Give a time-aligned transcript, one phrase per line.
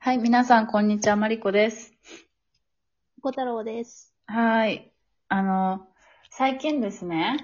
[0.00, 1.16] はい、皆さん、こんにちは。
[1.16, 1.92] マリコです。
[3.20, 4.14] 小太郎です。
[4.26, 4.92] はい。
[5.28, 5.88] あの、
[6.30, 7.36] 最近ですね、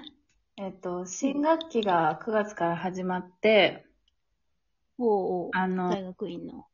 [0.55, 3.85] えっと、新学期が9月から始まって、
[4.97, 6.65] おうおうあの、大学院の。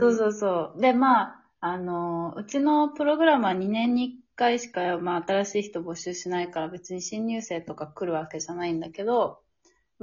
[0.00, 0.80] そうそうそう。
[0.80, 9.43] で、まあ、あの、うちのプログラムは2年に1回しか、まあ、新しい人募集しないから別に新入生とか来るわけじゃないんだけど、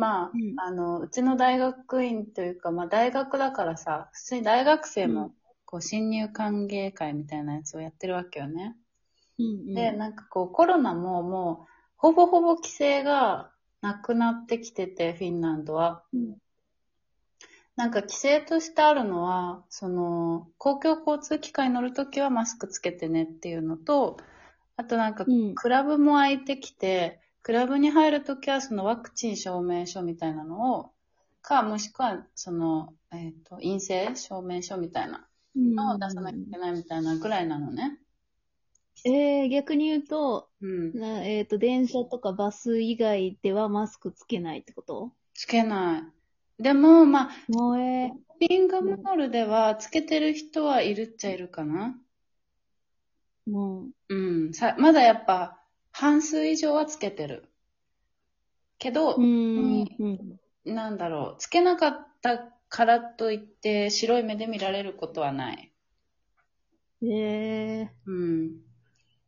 [0.01, 5.31] まあ、うんあの、うちの大学院というか、まあ、大学だからさ、普通に大学生もうん、
[5.65, 8.75] こう、新入歓迎会みたいなやつをやってるわけよね。
[9.37, 9.73] うんうん。
[9.75, 13.51] で、なんかこう、コロナももう、ほぼほぼ規制が
[13.81, 16.03] なくなってきてて、フィンランドは。
[16.13, 16.37] うん
[17.77, 24.17] なんか規制としてあるのは、その、公共交通機関に乗るときはマスクつけてねっていうのと、
[24.75, 30.91] あとなんかうん、クラブも空いてきて、クラブに入るときはそのワクチン証明書みたいなのを、
[31.41, 37.97] か、もしくはその、えっ、と、陰性証明書みたいなのを出さなきゃいけないみたいなぐらいなのね。
[39.03, 40.99] えー、逆に言うと、うん。
[40.99, 45.11] なえっ、と、電車とかバス以外ではマスクつけないってこと？
[45.33, 45.97] つけな
[46.59, 46.61] い。
[46.61, 51.99] でも、まあ、もうえショッピングモールではつけてる人はいるっちゃいるかな。
[53.47, 54.53] ー、もうん。
[54.53, 55.60] さ、まだやっぱ
[55.91, 57.47] 半数以上はつけてる。
[58.79, 60.39] けどう、ん、うん。
[60.65, 62.37] なんだろう、つけなかった
[62.69, 65.73] からといって白い目で見られることはない。
[67.01, 68.61] えー、うん。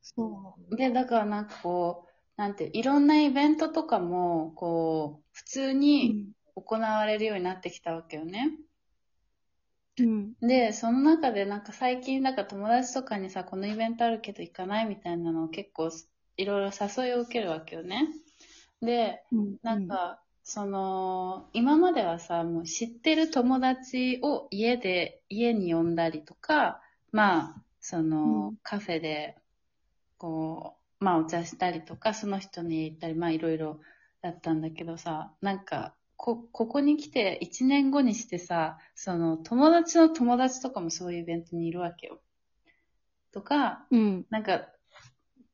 [0.02, 6.06] そで、だからなんかこう、なんて、いろんなイベントとかも、こう、普通う。
[6.08, 6.34] うにん。
[6.56, 8.52] 行われるようになってきたわけよね。
[9.98, 10.34] うん。
[10.42, 15.90] で、その中でなんか最近なんか友達とかにさ、このイベントあるけど行かないみたいなのを結構
[16.38, 18.08] いろいろ誘いを受けるわけよね。
[18.82, 19.58] で、うん。
[19.64, 26.82] なんか、その、今まではさ、もう知ってる友達を家で、家に呼んだりとか、
[27.12, 29.38] まあ、その、うんカフェで、
[30.18, 33.80] こう、まあお茶したりとか、その人に行ったり、まあいろいろ
[34.22, 42.22] だったんだけどさ、なんか、こ、ここに来て1年後にしてさ、その友達の友達とかもそういうイベントにいるわけよ。
[43.34, 44.26] とか、うん。
[44.30, 44.70] なんか、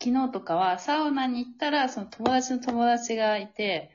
[0.02, 3.92] 昨日とかはサウナに行ったら、その友達の友達がいて、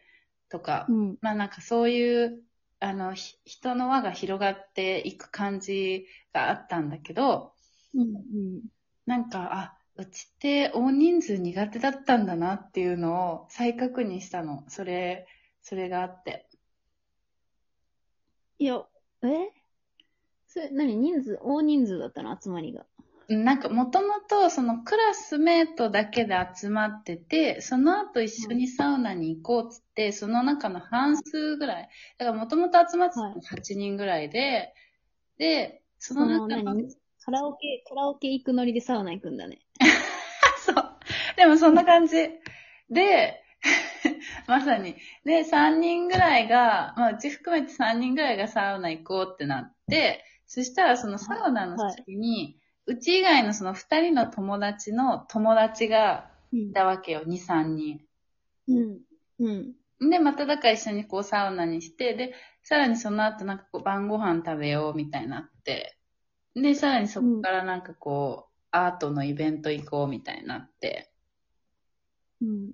[0.50, 1.16] とか、うん。
[1.22, 2.42] まあなんかそういう、
[2.80, 7.52] あの、ひ人の輪が広がっていく感じがあったんだけど、
[7.94, 8.16] うん。
[8.16, 8.16] う
[8.58, 8.62] ん。
[9.06, 14.64] なんか、あ、うちって大人数苦手だったんだなっていうのを再確認したの。
[14.68, 15.26] それ、
[15.62, 16.48] それがあって。
[18.58, 18.84] いや、
[19.22, 19.50] え？
[20.46, 20.96] それ、何？
[20.96, 22.38] 人数、大人数だったの？
[22.40, 22.86] 集まりが。
[23.28, 34.74] うんなんかもともとそのクラスメートだけで集まってて、その後一緒にサウナに行こうっつって、その中の半数ぐらい、だからもともと集まってたのはい8人ぐらいで、
[35.38, 36.94] で、そその、の中の何？
[37.24, 39.60] カラオケ、カラオケ行くノリでサウナ行くんだね。
[40.66, 40.96] そう。
[41.36, 42.28] でもそんな感じ。
[42.90, 43.42] で、
[44.46, 44.96] まさに。
[45.24, 58.00] で、3人ぐらいが、まあうち含めて3人ぐらいがサウナ行こうってなって、そしたらそのサウナの先に、うち以外のその2人の友達の友達がうんいたわけよ、2、3人。
[58.68, 59.00] うん。
[59.40, 59.50] う
[60.06, 60.10] ん。
[60.10, 65.98] で、まただから一緒にこうサウナにして、で、さらにその後なんかこう晩ご飯食べようみたいになって、
[66.54, 71.12] で、さらにそこからなんかこう、アートのイベント行こうみたいになって、
[72.40, 72.72] うん。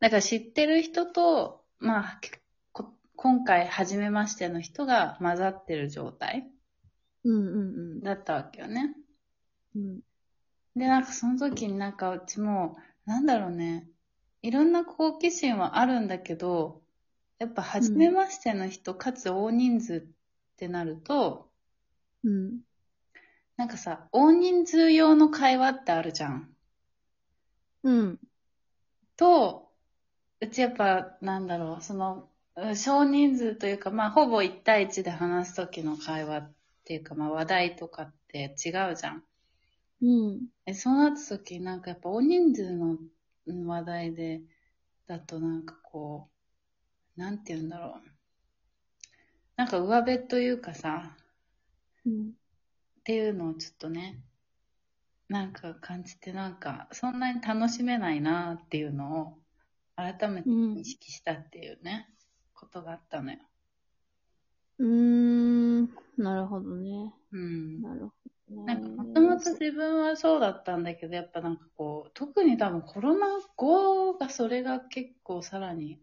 [0.00, 2.20] だから知ってる人と、まあ、
[2.72, 6.50] こ今回初めましての人が混ざってる状態
[7.24, 8.94] うんうんだったわけよね。
[9.74, 10.00] うん。
[10.76, 12.76] で、なんかその時になんかうちも、
[13.06, 13.88] なんだろうね、
[14.42, 16.82] いろんな好奇心はあるんだけど、
[17.38, 21.50] やっぱ初めましての人、かつ大人数ってなると、
[22.22, 22.60] うん。
[23.56, 26.54] なんかさ、大人数用の会話ってあるじゃん。
[27.82, 28.20] うん。
[29.16, 29.72] と、
[30.40, 36.52] うちやっぱ、なんだろう、その、うん少人数というか、まあ、ほぼ1対1で話す時の会話っ
[36.84, 39.24] ていうか、まあ、話題とかって違うじゃん。
[40.02, 40.06] う
[40.36, 40.48] ん。
[40.66, 42.98] え、そうなった時、なんかやっぱ大人数の
[43.46, 44.42] うん話題で、
[45.06, 46.30] だとなんかこ
[47.16, 48.10] う、なんて言うんだろう。
[49.56, 51.16] なんか上辺というかさ、
[52.06, 52.30] うん。
[52.30, 54.22] っていうのをちょっとね、
[55.28, 59.38] なんか感じてなんか、そんなに楽しめないなっていうのを、
[59.96, 62.08] 改めてうん認識したっていうね、
[62.54, 63.38] ことがあったのよ。
[64.78, 65.88] うーん。
[66.16, 67.12] なるほどね。
[67.32, 67.82] うん。
[67.82, 76.00] なるほど、なんか、もともと自分はそうだったんだけど、やっぱなんかこう、特に多分コロナ後がそれが結構さらに、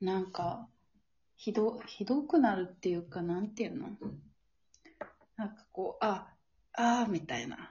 [0.00, 0.68] なんか、
[1.36, 3.88] ひど、ひどくなるっていうか、なんていうの？
[5.36, 6.28] なんかこう、あ、
[6.74, 7.70] あーみたいな。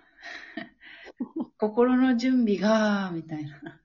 [1.58, 3.82] 心の準備が、みたいな。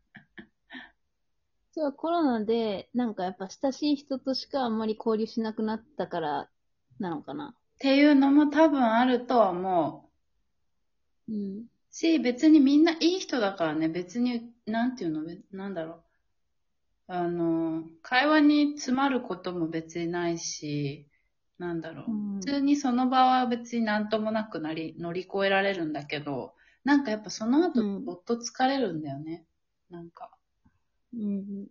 [1.72, 6.50] それはコロナで、なんかやっぱ親しい人としかあんまり交流しなくなったから
[6.98, 7.54] なのかな。
[7.76, 10.10] っていうのも多分あるとは思
[11.28, 11.32] う。
[11.32, 11.66] うん。
[11.90, 16.02] し、別にみんないい人だからね、別に、なんていうの、べなんだろう。
[17.08, 21.06] あの、会話に詰まることも別にないし、
[21.58, 22.10] なんだろう。
[22.10, 29.44] うん普通にその場は別になんともなくなり、乗り越えられるんだけど、なんかやっぱその後、うんぼっと疲れるんだよね。
[29.90, 30.30] なんか。
[31.12, 31.66] うん。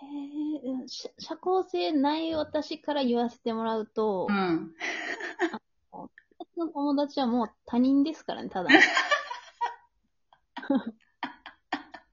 [0.00, 4.72] えー、社社交性ない私から言わせてもらうと、うん。
[6.38, 8.70] 私の友達はもう他人ですからね、ただ。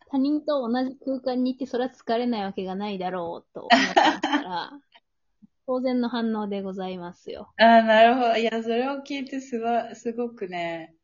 [0.09, 4.71] 他人と同じ空間にいて、それは疲れないわけがないだろうと思ってますから、
[5.67, 7.53] 当然の反応でございますよ。
[7.57, 8.37] ああ、なるほど。
[8.37, 10.95] いや、それを聞いてすごい、すごくね、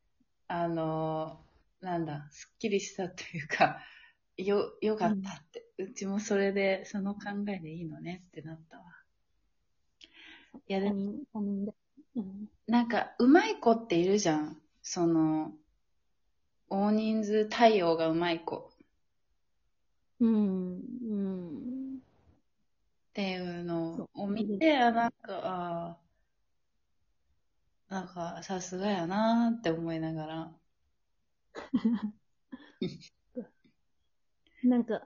[0.47, 1.43] あの、
[1.81, 3.81] なんだ、すっきりしたというか、
[4.37, 5.65] よ、よかったって。
[5.83, 8.83] うちもそれで、その考えでいいのねってなったわ。
[10.67, 11.15] いや、でも。
[12.67, 14.61] なんか、うまい子っているじゃん。
[14.81, 15.53] その、
[16.69, 18.71] 大人数対応がうまい子
[20.19, 20.73] うん。
[20.75, 21.97] うん。
[21.97, 30.55] っていうのそを見て、あ、なんか、あーなんか、さすがやなーって思いながら。
[34.63, 35.05] なんか、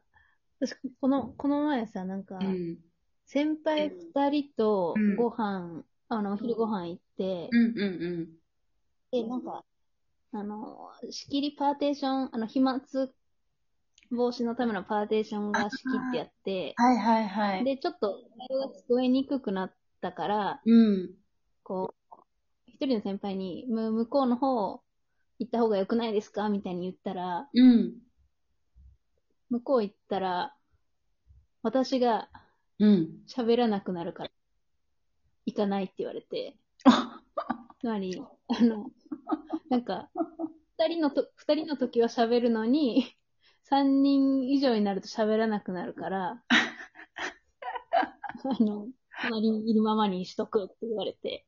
[0.60, 2.78] 私、この、この前さ、なんか、うん。
[3.26, 8.30] 先輩二人とうんご飯、あの、お昼ご飯行って、うんうんうん。
[9.12, 9.66] で、なんか、
[10.34, 12.80] あの、仕切りパーテーション、あの、飛沫
[14.12, 17.66] 防止のためのパーテーションが仕切ってやって、はいはいはい。
[17.66, 18.08] で、ちょっと、
[18.40, 21.16] あれが聞こえにくくなったから、うん。
[21.64, 22.22] こう、
[22.68, 24.82] 一人の先輩に、む向こうの方
[25.40, 26.50] 行った方が良くないですか？
[26.50, 28.05] みたいに言ったら、うん。
[29.50, 30.56] 向こう行ったら、
[31.62, 32.30] 私が
[32.80, 33.24] うん。
[33.28, 34.32] 喋らなくなるから、
[35.46, 36.58] 行かないって言われて、
[37.80, 38.92] つまり、あの、
[39.70, 40.10] なんか、
[40.78, 43.16] 二人のと、二人の時は喋るのに、
[43.64, 48.90] 三人以上になると喋らなくなるから、 あの、
[49.24, 51.46] 隣にいるままにしとくって言われて、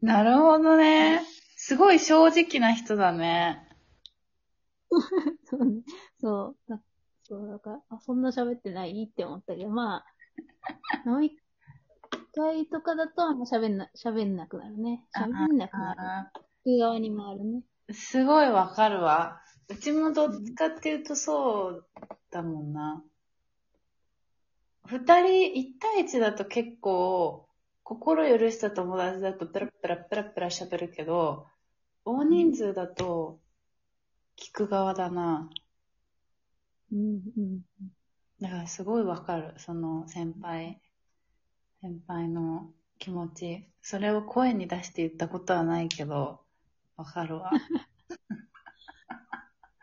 [0.00, 1.22] なるほどね。
[1.56, 3.68] すごい正直な人だね。
[5.44, 5.82] そうね
[6.18, 6.82] そう、だ
[7.32, 9.08] そう、だから、あ、そんな喋ってない？
[9.10, 10.04] って思ったけど、ま
[11.06, 11.32] あ、もう一
[12.34, 15.02] 回とかだと、あんま喋んな、喋んなくなるね。
[15.16, 16.00] 喋んなくなる。
[16.02, 16.30] あ
[16.66, 17.62] 内側に回るね。
[17.88, 19.40] ーすごいわかるわ。
[19.70, 21.86] うちもどっちかっていうとそう
[22.30, 23.02] だもんな。
[24.84, 27.48] 二人、一対一だと結構、
[27.82, 31.46] 心許した友達だとペラペラペラペラ喋るけど、
[32.04, 33.40] 大人数だと
[34.36, 35.48] 聞く側だな。
[36.92, 37.60] うん、うん。
[38.40, 39.54] だからすごいわかる。
[39.56, 40.80] その先輩、
[41.80, 43.66] 先輩の気持ち。
[43.80, 46.40] それを声に出して言ったことはないけど、
[46.96, 47.50] わかるわ。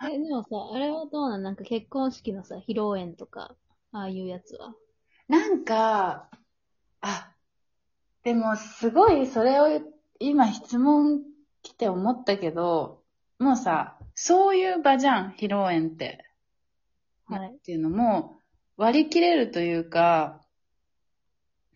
[0.04, 1.44] え、でもさ、あれはどうなん？
[1.44, 3.56] なんか結婚式のさ、披露宴とか、
[3.92, 4.74] ああいうやつは。
[5.28, 6.30] なんか、
[7.02, 7.36] あ、
[8.24, 9.82] でもすごいそれを
[10.20, 11.24] 今質問
[11.64, 13.04] 来て思ったけど、
[13.40, 16.29] もうさ、そういう場じゃん、披露宴って。
[17.30, 18.40] はいっていうのも
[18.78, 20.42] 割り切れるというか、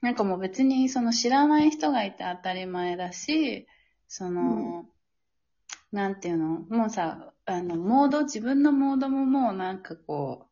[0.01, 3.67] なんかもう別にその知らない人がいて当たり前だし、
[4.07, 4.85] その、
[5.91, 6.59] なんていうの？
[6.69, 10.49] もうさ、あの、モード、自分のモードももうなんかこう、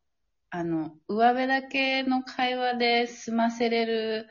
[0.50, 4.28] あの、上辺だけの会話で済ませれる、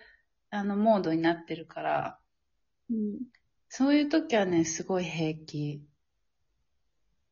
[0.49, 2.19] あの、モードになってるから、
[2.89, 3.19] うん。
[3.69, 5.83] そういう時はね、すごい平気。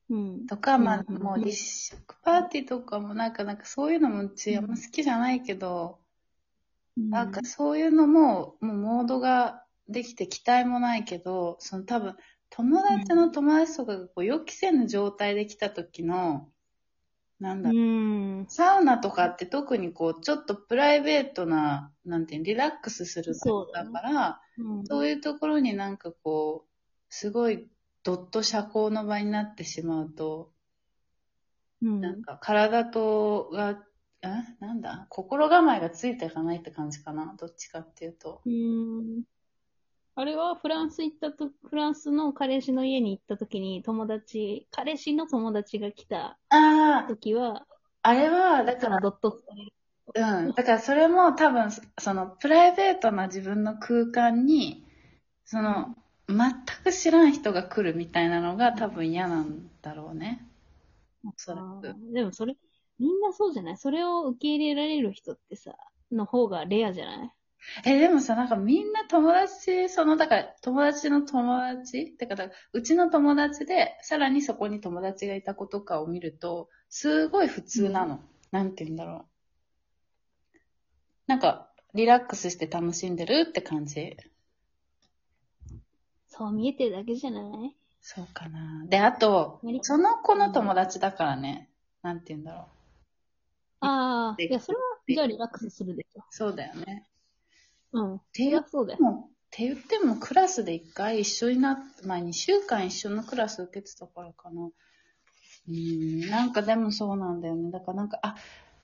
[0.10, 0.48] うん。
[0.48, 1.58] とか、まあ、うんもう立
[1.96, 6.00] 食パーティーとかもなんか、なんかそういうのもうちあんま好きじゃないけど、
[7.12, 12.16] なんかそういうのも、もうモードができて期待もないけど、その多分、
[12.50, 16.52] 友達の友達とかがこう予期せぬ状態で来た時の、
[17.40, 17.82] なんだうろう、
[18.42, 18.48] ん。
[18.48, 24.86] サウナとかって特にこう、ちょっとプライベートな、なんていうのリラックスするそうだから、うん。
[24.86, 26.70] そういうところになんかこう、
[27.10, 27.70] すごい
[28.04, 30.52] ドット社交の場になってしまうと、
[31.82, 32.02] うん。
[32.02, 33.84] なんか体とが、
[34.22, 34.28] え？
[34.60, 35.08] なんだ？
[35.10, 38.42] 心構えがついていかないって感じかなどっちかっていうと。
[38.46, 39.24] うん。
[40.16, 47.66] あれはフランス行ったと、フランスの彼氏の家に行った時に友達、彼氏の友達が来たああ、時は、
[48.02, 49.42] あれは、だだからドット。
[50.16, 50.54] うん。
[50.54, 54.86] だからそれも多分、そのプライベートな自分の空間に、
[55.46, 55.96] その、
[56.30, 60.48] 全く知らん人が来るみたいなのが多分嫌なんだろうね。
[61.26, 61.88] おそらあく。
[61.88, 62.56] ーでもそれ、
[63.00, 63.78] みんなそうじゃない？
[63.78, 65.76] それを受け入れられる人ってさ、
[66.12, 67.32] の方がレアじゃない？
[67.86, 72.16] え、でもさ、なんかみんな友達、その、だから友達の友達？
[72.18, 78.20] だから、うちの友達で、さらにそこに友達がいた子とかを見ると、すごい普通なの。
[78.52, 79.26] なんて言うんだろ
[80.56, 80.60] う。
[81.28, 84.16] なんか、リラックスして楽しんでるって感じ。
[86.40, 87.76] そう見えてるだけじゃない？
[88.02, 88.86] そうかな。
[88.88, 91.70] で、あと何、その子の友達だからね。
[92.02, 92.66] なんて言うんだろう。
[93.82, 96.24] ああ、でいや、それは、じゃあリラックスするでしょ。
[96.32, 97.06] そうだよね。
[97.92, 98.22] うん。
[98.32, 99.00] ていや、そうだよ。
[99.02, 104.70] もって言ってもクラスで一回一緒になって、まあ2週間一緒のクラス受けてたからかな。
[105.68, 107.70] うん、なんかでもそうなんだよね。
[107.72, 108.36] だからなんか、あ、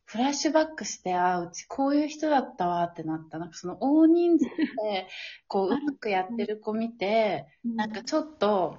[0.05, 3.39] フラッシュバックして、あ、うちこういう人だったわってなった。
[3.39, 5.07] なんかその大人数で、
[5.47, 8.77] こう、うまくやってる子見て、なんかちょっと、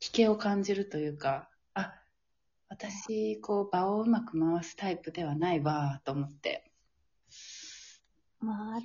[0.00, 1.94] 危険を感じるというか、あ、
[2.68, 6.70] 私、こう、場をうまく回すタイプではないわ、と思って。
[8.40, 8.80] まあ、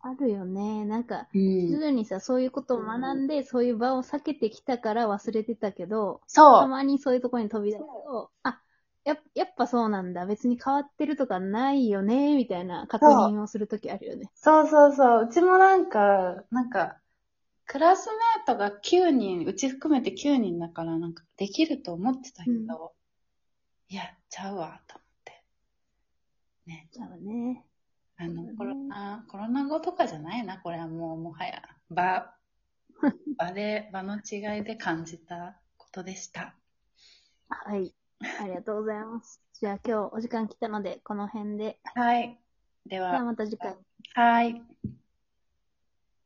[0.00, 0.84] あるよね。
[0.84, 1.80] なんか、う徐ん。
[1.80, 6.60] 々にさ、そういうことを学んで、そういう場を避けてきたから忘れてたけど、そう。
[6.60, 8.60] たまにそういうところに飛び出すと、あ、
[9.08, 10.26] やっやっぱそうなんだ。
[10.26, 14.30] 別に変わってるとかないよね、みたいな確認をするときあるよね。
[14.34, 15.24] そうそうそう。
[15.24, 16.98] うちもなんか、なんか、
[17.64, 22.92] クラスメートが9人、うち含めて9人だから、なんか、できると思ってたけど、
[23.88, 25.42] いや、ちゃうわ、と思って。
[26.66, 26.88] ね。
[26.92, 27.64] じゃあね。
[28.18, 32.30] あの、ねコロナ、コロナ後とかじゃないな、これはもう、もはや、場、
[33.38, 36.54] 場で、場の違いで感じたことでした。
[37.48, 37.97] はい。
[38.20, 39.40] ありがとうございます。
[39.54, 41.78] じゃあ今日お時間来たので、この辺で。
[41.94, 42.38] はい。
[42.86, 43.76] では、また次回。
[44.14, 44.62] はい。